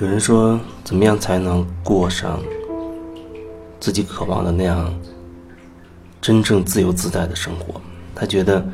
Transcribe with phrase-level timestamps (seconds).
[0.00, 2.38] 有人说，怎么样才能过上
[3.80, 4.96] 自己渴望的那样
[6.20, 7.80] 真正自由自在的生活？
[8.14, 8.64] 他觉得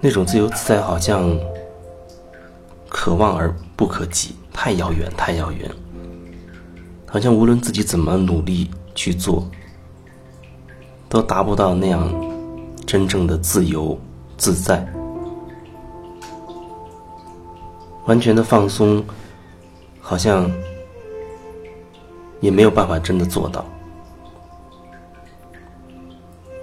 [0.00, 1.34] 那种自由自在好像
[2.86, 5.70] 可望而不可及，太遥远，太遥远。
[7.06, 9.48] 好像无论自己怎么努力去做，
[11.08, 12.12] 都达不到那样
[12.84, 13.98] 真正的自由
[14.36, 14.86] 自在。
[18.06, 19.04] 完全的放松，
[20.00, 20.50] 好像
[22.40, 23.64] 也没有办法真的做到。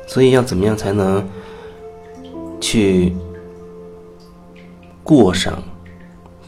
[0.07, 1.27] 所以要怎么样才能
[2.59, 3.15] 去
[5.03, 5.61] 过上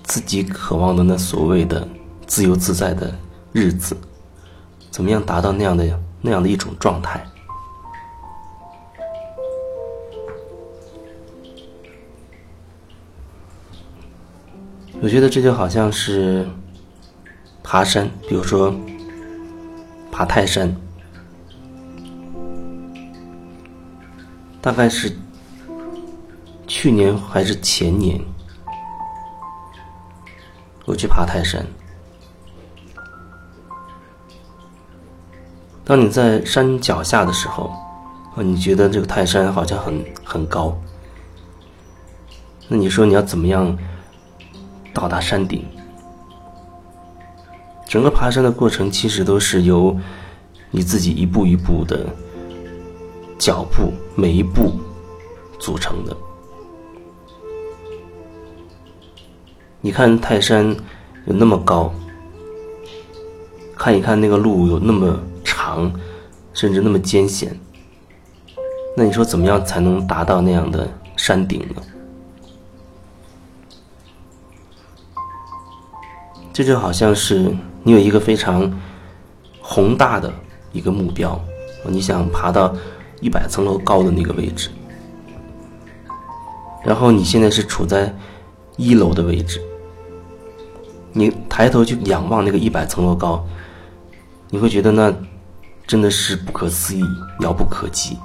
[0.03, 1.87] 自己渴望的那所谓的
[2.27, 3.13] 自由自在的
[3.51, 3.95] 日子？
[4.91, 7.25] 怎么样达到那样的那样的一种状态？
[15.03, 16.47] 我觉得这就好像是
[17.61, 18.73] 爬山，比如说
[20.09, 20.73] 爬泰山，
[24.61, 25.13] 大概是
[26.67, 28.17] 去年还是前年，
[30.85, 31.65] 我去爬泰山。
[35.83, 37.65] 当你在山脚下的时候，
[38.37, 40.73] 啊，你觉得这个泰山好像很很高，
[42.69, 43.77] 那你说你要怎么样？
[44.93, 45.65] 到达山顶，
[47.87, 49.97] 整个爬山的过程其实都是由
[50.69, 52.05] 你自己一步一步的
[53.39, 54.73] 脚步，每一步
[55.59, 56.15] 组成的。
[59.81, 60.69] 你看泰山
[61.25, 61.91] 有那么高，
[63.75, 65.91] 看一看那个路有那么长，
[66.53, 67.59] 甚至那么艰险，
[68.95, 71.81] 那你说怎么样才能达到那样的山顶呢？
[76.53, 77.51] 这就好像是
[77.81, 78.71] 你有一个非常
[79.59, 80.31] 宏大的
[80.71, 81.39] 一个目标，
[81.87, 82.73] 你想爬到
[83.21, 84.69] 一百层楼高的那个位置，
[86.85, 88.13] 然后你现在是处在
[88.77, 89.59] 一楼的位置，
[91.11, 93.43] 你抬头去仰望那个一百层楼高，
[94.49, 95.11] 你会觉得那
[95.87, 97.03] 真的是不可思议、
[97.41, 98.17] 遥不可及，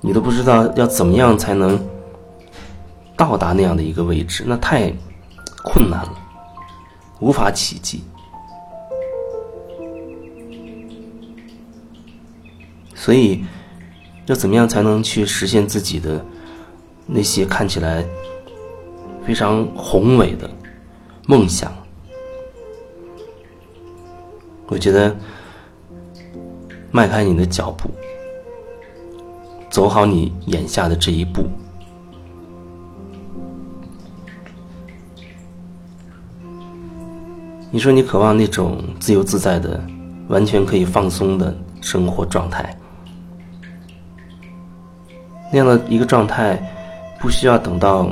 [0.00, 1.78] 你都不知道要怎么样才能
[3.16, 4.92] 到达那样的一个位置，那太
[5.62, 6.18] 困难了。
[7.22, 8.02] 无法企及，
[12.96, 13.44] 所以
[14.26, 16.26] 要怎么样才能去实现自己的
[17.06, 18.04] 那些看起来
[19.24, 20.50] 非常宏伟的
[21.28, 21.72] 梦想？
[24.66, 25.14] 我觉得
[26.90, 27.88] 迈开你的脚步，
[29.70, 31.44] 走好你眼下的这一步。
[37.74, 39.82] 你说你渴望那种自由自在的、
[40.28, 42.76] 完全可以放松的生活状态，
[45.50, 46.62] 那样的一个状态，
[47.18, 48.10] 不需要等到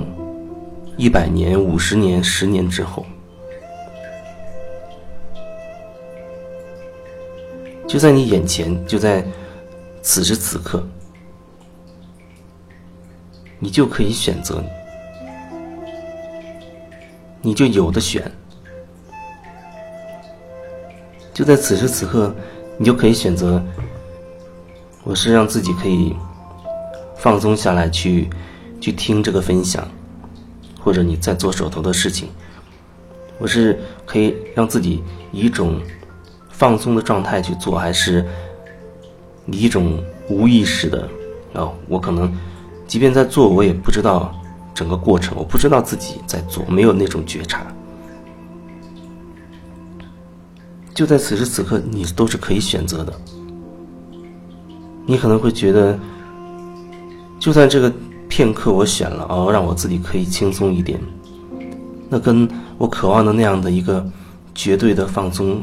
[0.97, 3.05] 一百年、五十年、十年之后，
[7.87, 9.23] 就在你眼前，就在
[10.01, 10.83] 此时此刻，
[13.59, 14.65] 你就可以选择，
[17.43, 18.23] 你就有的选。
[21.41, 22.35] 就在此时此刻，
[22.77, 23.65] 你就可以选择。
[25.03, 26.15] 我是让自己可以
[27.17, 28.29] 放松下来，去
[28.79, 29.89] 去听这个分享，
[30.79, 32.29] 或者你在做手头的事情。
[33.39, 35.03] 我是可以让自己
[35.33, 35.81] 以一种
[36.51, 38.23] 放松的状态去做，还是
[39.47, 39.99] 以一种
[40.29, 41.09] 无意识的
[41.55, 41.73] 啊？
[41.89, 42.31] 我可能
[42.87, 44.31] 即便在做，我也不知道
[44.75, 47.67] 整个过程，我不知道自己在做，没有那种觉察。
[51.01, 53.11] 就在此时此刻，你都是可以选择的。
[55.07, 55.99] 你可能会觉得，
[57.39, 57.91] 就算这个
[58.29, 61.01] 片刻，我选了哦，让我自己可以轻松一点。
[62.11, 64.07] 那跟我渴望的那样的一个
[64.55, 65.63] 绝对的放松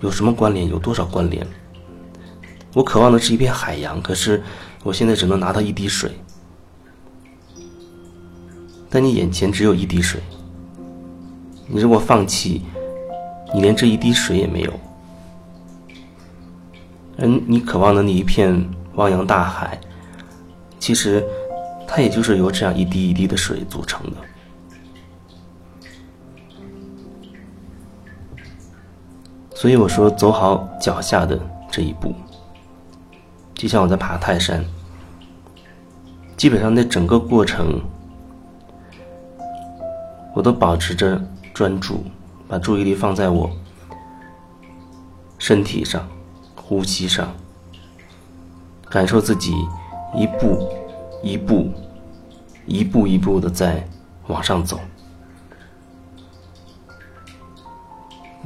[0.00, 0.66] 有什么关联？
[0.66, 1.46] 有多少关联？
[2.72, 4.42] 我渴望的是一片海洋，可是
[4.82, 6.10] 我现在只能拿到一滴水。
[8.88, 10.22] 但你眼前只有一滴水，
[11.68, 12.62] 你如果放弃。
[13.54, 14.72] 你连这一滴水也没有，
[17.16, 19.78] 而，你渴望的那一片汪洋大海，
[20.80, 21.24] 其实
[21.86, 24.16] 它也就是由这样一滴一滴的水组成的。
[29.54, 31.38] 所以我说，走好脚下的
[31.70, 32.12] 这一步，
[33.54, 34.64] 就像我在爬泰山，
[36.36, 37.80] 基本上那整个过程，
[40.34, 41.22] 我都保持着
[41.54, 42.04] 专注，
[42.54, 43.50] 把注意力放在我
[45.40, 46.08] 身体上、
[46.54, 47.34] 呼吸上，
[48.88, 49.52] 感受自己
[50.14, 50.68] 一步
[51.20, 51.72] 一步、
[52.64, 53.84] 一步一步的在
[54.28, 54.78] 往上走。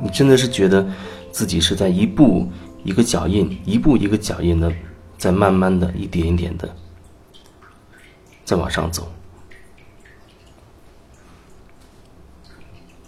[0.02, 0.88] 你真的是觉得
[1.30, 2.50] 自己是在一步
[2.84, 4.72] 一个脚印、一步一个脚印的，
[5.18, 6.66] 在慢慢的一点一点的
[8.42, 9.06] 在往上走。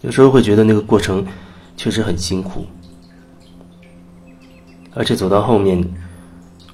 [0.03, 1.27] 有时候会觉得那个过程
[1.77, 2.65] 确实很辛苦，
[4.95, 5.83] 而且走到后面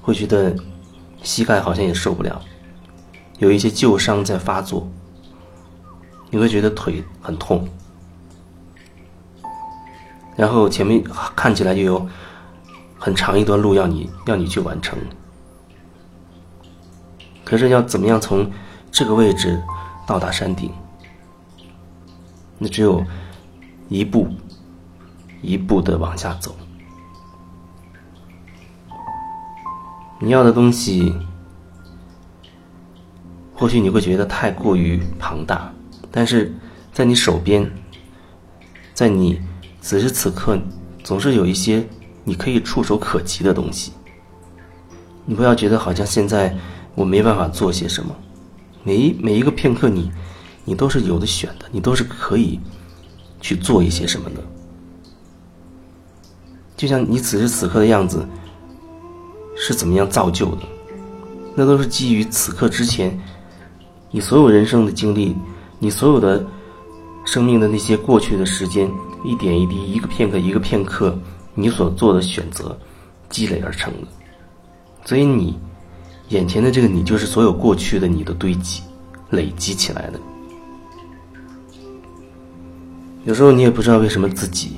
[0.01, 0.55] 会觉得
[1.23, 2.41] 膝盖好像也受不了，
[3.39, 4.89] 有一些旧伤在发作，
[6.31, 7.69] 你会觉得腿很痛。
[10.37, 11.03] 然后前面
[11.35, 12.07] 看起来就有
[12.99, 14.97] 很长一段路要你要你去完成，
[17.43, 18.49] 可是要怎么样从
[18.93, 19.61] 这个位置
[20.07, 20.71] 到达山顶？
[22.59, 23.05] 那只有
[23.89, 24.29] 一步
[25.43, 26.55] 一步的往下走。
[30.21, 31.15] 你要的东西，
[33.55, 35.73] 或许你会觉得太过于庞大，
[36.11, 36.55] 但是
[36.93, 37.71] 在你手边，
[38.95, 39.41] 在你。
[39.79, 40.59] 此时此刻，
[41.05, 41.87] 总是有一些
[42.25, 43.93] 你可以触手可及的东西。
[45.25, 46.53] 你不要觉得好像现在
[46.97, 48.13] 我没办法做些什么，
[48.83, 50.11] 每一每一个片刻，你
[50.67, 52.61] 你都是有的选的，你都是可以
[53.41, 54.43] 去做一些什么的。
[56.77, 58.29] 就像你此时此刻的样子
[59.57, 60.63] 是怎么样造就的，
[61.55, 63.19] 那都是基于此刻之前
[64.11, 65.35] 你所有人生的经历，
[65.79, 66.45] 你所有的
[67.25, 68.91] 生命的那些过去的时间。
[69.25, 71.19] 一点一滴，一个片刻一个片刻，
[71.53, 72.79] 你所做的选择
[73.29, 74.07] 积累而成的。
[75.05, 75.59] 所以你
[76.29, 78.83] 眼前的这个你，就是所有过去的你的堆积、
[79.31, 80.21] 累积起来的。
[83.27, 84.77] 有时候你也不知道为什么自己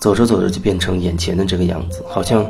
[0.00, 2.44] 走着走着就变成眼前的这个样子，好像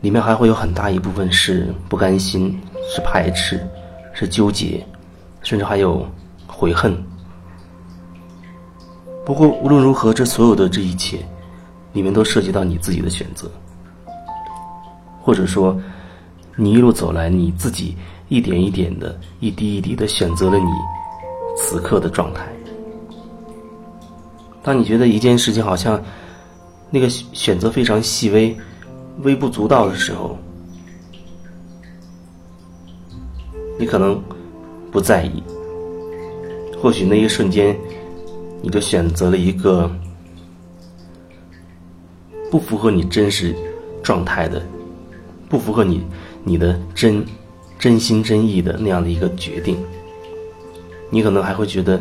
[0.00, 2.58] 里面还会有很大一部分是不甘心、
[2.92, 3.64] 是排斥、
[4.12, 4.84] 是纠结，
[5.42, 6.04] 甚至还有
[6.48, 6.92] 悔恨。
[9.24, 11.24] 不过无论如何，这所有的这一切，
[11.92, 13.48] 里面都涉及到你自己的选择，
[15.22, 15.80] 或者说，
[16.56, 17.96] 你一路走来，你自己
[18.28, 20.70] 一点一点的、一滴一滴的选择了你
[21.56, 22.46] 此刻的状态。
[24.62, 26.02] 当你觉得一件事情好像
[26.90, 28.56] 那个选择非常细微、
[29.22, 30.38] 微不足道的时候，
[33.78, 34.22] 你可能
[34.90, 35.42] 不在意，
[36.80, 37.76] 或许那一瞬间。
[38.62, 39.94] 你就选择了一个
[42.50, 43.54] 不符合你真实
[44.02, 44.62] 状态的、
[45.50, 46.02] 不符合你
[46.42, 47.22] 你的真
[47.78, 49.76] 真心真意的那样的一个决定，
[51.10, 52.00] 你可能还会觉得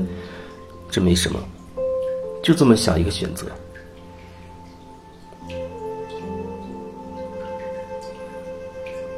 [0.89, 1.39] 这没什么，
[2.41, 3.45] 就这么小一个选择，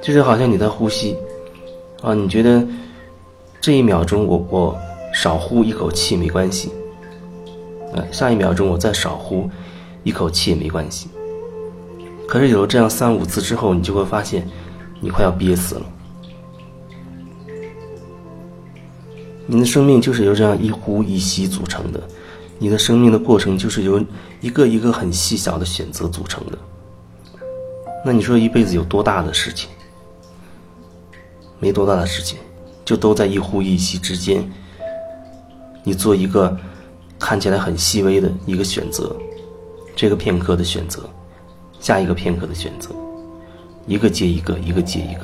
[0.01, 1.17] 就是好像你在呼吸
[2.01, 2.65] 啊，你觉得
[3.59, 4.77] 这一秒钟我我
[5.13, 6.71] 少呼一口气没关系。
[8.11, 9.49] 下一秒钟我再少呼
[10.03, 11.07] 一口气也没关系。
[12.27, 14.45] 可是有了这样三五次之后，你就会发现，
[14.99, 15.85] 你快要憋死了。
[19.47, 22.01] 你的生命就是由这样一呼一吸组成的，
[22.59, 24.03] 你的生命的过程就是由
[24.41, 26.57] 一个一个很细小的选择组成的。
[28.05, 29.69] 那你说一辈子有多大的事情？
[31.59, 32.37] 没多大的事情，
[32.83, 34.47] 就都在一呼一吸之间，
[35.83, 36.57] 你做一个。
[37.17, 39.15] 看起来很细微的一个选择，
[39.95, 41.09] 这个片刻的选择，
[41.79, 42.89] 下一个片刻的选择，
[43.87, 45.21] 一个接一个，一个接一个，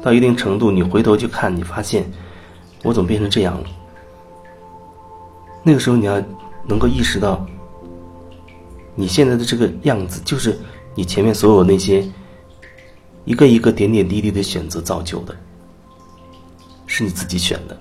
[0.00, 2.08] 到一定程度，你回头去看，你发现，
[2.82, 3.64] 我怎么变成这样了？
[5.62, 6.20] 那个时候你要
[6.66, 7.46] 能够意识到，
[8.94, 10.58] 你现在的这个样子，就是
[10.94, 12.04] 你前面所有那些
[13.24, 15.36] 一个一个点点滴滴的选择造就的，
[16.86, 17.78] 是你自己选的，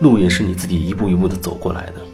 [0.00, 2.11] 路也是你自己一步一步的走过来的。